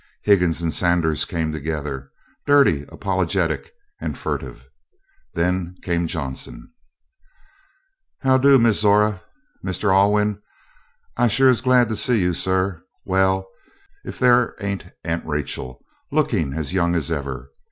[0.23, 2.09] Higgins and Sanders came together
[2.47, 4.67] dirty, apologetic, and furtive.
[5.35, 6.73] Then came Johnson.
[8.21, 9.21] "How do, Miss Zora
[9.63, 9.93] Mr.
[9.93, 10.41] Alwyn,
[11.17, 12.83] I sure is glad to see you, sir.
[13.05, 13.47] Well,
[14.03, 15.85] if there ain't Aunt Rachel!
[16.11, 17.51] looking as young as ever.